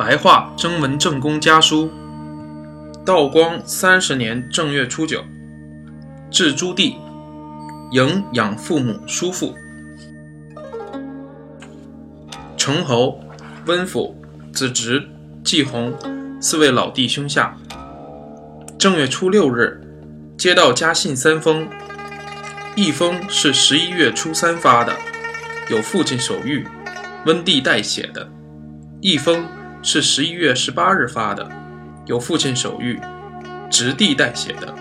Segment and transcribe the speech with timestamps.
[0.00, 1.90] 白话征文正公家书。
[3.04, 5.22] 道光三十年正月初九，
[6.30, 6.96] 至朱棣，
[7.92, 9.54] 迎养父母叔父。
[12.56, 13.20] 成侯、
[13.66, 14.16] 温府、
[14.54, 15.06] 子侄、
[15.44, 15.92] 季弘
[16.40, 17.54] 四位老弟兄下。
[18.78, 19.82] 正月初六日，
[20.38, 21.68] 接到家信三封，
[22.74, 24.94] 一封是十一月初三发的，
[25.68, 26.64] 有父亲手谕，
[27.26, 28.26] 温帝代写的；
[29.02, 29.44] 一封
[29.82, 31.48] 是十一月十八日发的，
[32.06, 33.00] 有父亲手谕，
[33.70, 34.74] 侄弟代写的；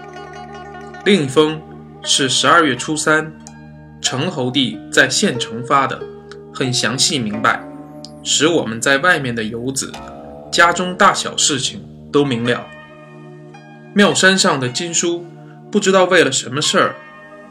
[1.05, 1.61] 另一封
[2.03, 3.31] 是十二月初三，
[4.01, 6.01] 成侯帝在县城发的，
[6.53, 7.63] 很详细明白。
[8.21, 9.91] 使我们在外面的游子，
[10.51, 11.81] 家中大小事情
[12.11, 12.67] 都明了。
[13.93, 15.25] 庙山上的金书，
[15.71, 16.95] 不知道为了什么事儿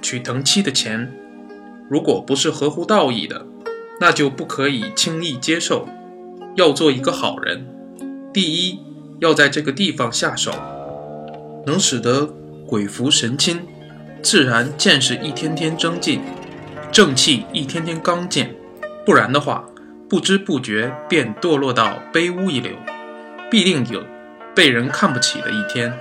[0.02, 1.10] 取藤七的钱，
[1.88, 3.46] 如果不是合乎道义的，
[3.98, 5.88] 那就不可以轻易接受。
[6.56, 7.66] 要做一个好人，
[8.32, 8.78] 第一
[9.20, 10.52] 要在这个地方下手，
[11.66, 12.28] 能使得
[12.66, 13.60] 鬼符神亲，
[14.22, 16.20] 自然见识一天天增进，
[16.92, 18.54] 正气一天天刚健。
[19.04, 19.64] 不然的话。
[20.10, 22.72] 不知不觉便堕落到卑污一流，
[23.50, 24.02] 必定有
[24.54, 25.92] 被人看不起的一天。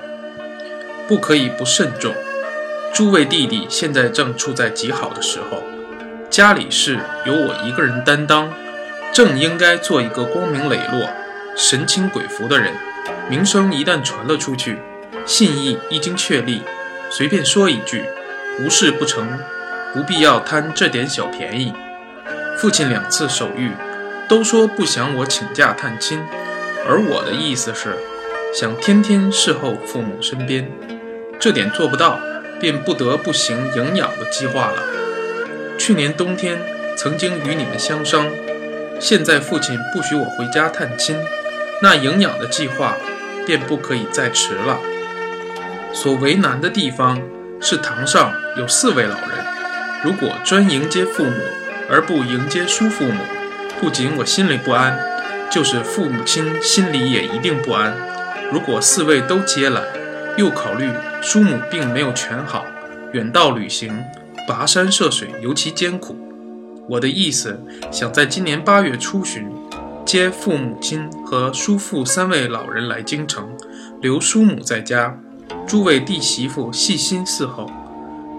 [1.10, 2.14] 不可以不慎重。
[2.94, 5.62] 诸位弟弟现在正处在极好的时候，
[6.30, 8.50] 家里事由我一个人担当，
[9.14, 11.10] 正应该做一个光明磊落、
[11.56, 12.74] 神清鬼服的人。
[13.30, 14.78] 名声一旦传了出去，
[15.26, 16.62] 信义一经确立，
[17.10, 18.04] 随便说一句，
[18.60, 19.40] 无事不成，
[19.94, 21.74] 不必要贪这点小便宜。
[22.58, 23.72] 父亲两次手谕。
[24.30, 26.22] 都说不想我请假探亲，
[26.86, 27.96] 而我的意思是，
[28.54, 30.70] 想天天侍候父母身边，
[31.40, 32.20] 这点做不到，
[32.60, 34.84] 便不得不行营养的计划了。
[35.78, 36.60] 去年冬天
[36.98, 38.30] 曾经与你们相商，
[39.00, 41.18] 现在父亲不许我回家探亲，
[41.82, 42.98] 那营养的计划
[43.46, 44.80] 便不可以再迟了。
[45.94, 47.22] 所为难的地方
[47.60, 49.46] 是堂上有四位老人，
[50.04, 51.32] 如果专迎接父母
[51.90, 53.22] 而不迎接叔父母。
[53.80, 54.98] 不仅我心里不安，
[55.52, 57.94] 就是父母亲心里也一定不安。
[58.52, 59.84] 如果四位都接来，
[60.36, 60.90] 又考虑
[61.22, 62.66] 叔母病没有全好，
[63.14, 64.04] 远道旅行，
[64.48, 66.27] 跋山涉水尤其艰苦。
[66.90, 67.60] 我的意思，
[67.92, 69.50] 想在今年八月初旬，
[70.06, 73.50] 接父母亲和叔父三位老人来京城，
[74.02, 75.20] 留叔母在家，
[75.68, 77.70] 诸位弟媳妇细心伺候。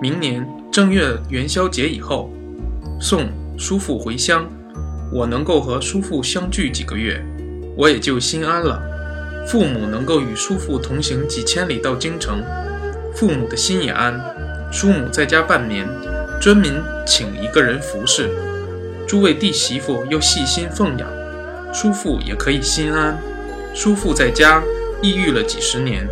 [0.01, 2.31] 明年正月元宵节以后，
[3.01, 3.29] 送
[3.59, 4.49] 叔父回乡。
[5.13, 7.25] 我能够和叔父相聚几个月，
[7.77, 8.83] 我也就心安了。
[9.47, 12.43] 父母能够与叔父同行几千里到京城，
[13.15, 14.19] 父母的心也安。
[14.71, 15.89] 叔母在家半年，
[16.41, 18.31] 专门请一个人服侍。
[19.07, 21.09] 诸位弟媳妇又细心奉养，
[21.73, 23.19] 叔父也可以心安。
[23.75, 24.63] 叔父在家
[25.03, 26.07] 抑郁了几十年，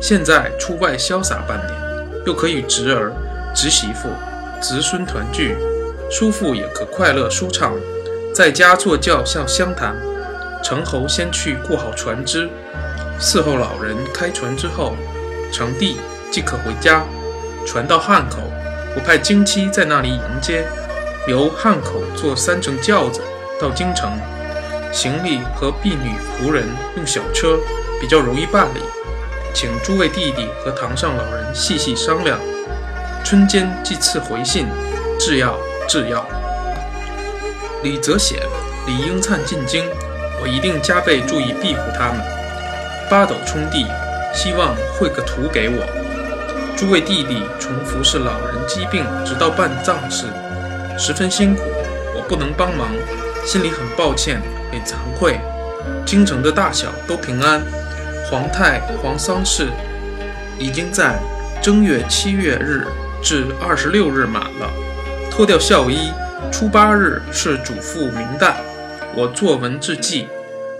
[0.00, 1.72] 现在出外潇洒半年，
[2.24, 3.12] 又可与侄儿、
[3.54, 4.08] 侄媳妇、
[4.62, 5.56] 侄孙团聚，
[6.10, 7.74] 叔父也可快乐舒畅。
[8.34, 9.94] 在家坐轿向相谈，
[10.62, 12.48] 成侯先去雇好船只，
[13.20, 14.94] 伺候老人开船之后，
[15.52, 15.96] 成帝
[16.30, 17.04] 即可回家。
[17.66, 18.38] 船到汉口，
[18.96, 20.66] 我派京妻在那里迎接，
[21.28, 23.20] 由汉口坐三乘轿子
[23.60, 24.10] 到京城。
[24.90, 26.64] 行李和婢女仆人
[26.96, 27.58] 用小车，
[28.00, 28.80] 比较容易办理。
[29.52, 32.38] 请诸位弟弟和堂上老人细细商量。
[33.22, 34.66] 春间即赐回信，
[35.18, 36.24] 制药制药。
[37.82, 38.38] 李泽显、
[38.86, 39.84] 李英灿进京，
[40.40, 42.20] 我一定加倍注意庇护他们。
[43.10, 43.86] 八斗冲地
[44.32, 45.84] 希望绘个图给我。
[46.76, 50.26] 诸位弟弟从服侍老人疾病，直到办葬事，
[50.98, 51.62] 十分辛苦，
[52.14, 52.90] 我不能帮忙，
[53.46, 55.40] 心里很抱歉，很惭愧。
[56.04, 57.62] 京城的大小都平安，
[58.30, 59.68] 皇太皇丧事
[60.58, 61.18] 已经在
[61.62, 62.86] 正月七月日
[63.22, 64.70] 至二十六日满了，
[65.30, 66.12] 脱掉孝衣。
[66.52, 68.52] 初八日是主父明旦，
[69.14, 70.28] 我作文致祭，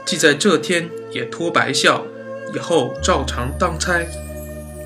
[0.04, 2.04] 即在这天也脱白孝，
[2.54, 4.06] 以后照常当差。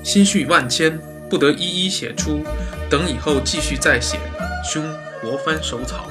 [0.03, 0.99] 心绪万千，
[1.31, 2.43] 不得一一写出，
[2.89, 4.19] 等以后继续再写。
[4.65, 4.83] 兄，
[5.21, 6.05] 国藩手草。